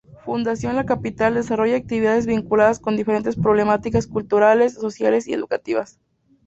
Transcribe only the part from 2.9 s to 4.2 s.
diferentes problemáticas